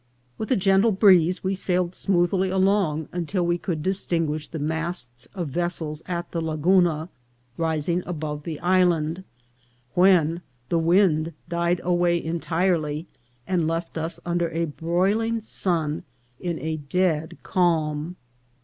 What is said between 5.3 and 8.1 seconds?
of vessels at the Laguna rising